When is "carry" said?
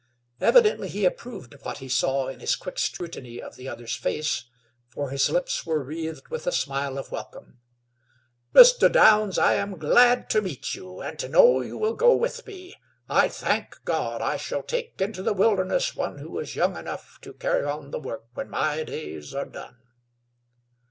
17.33-17.63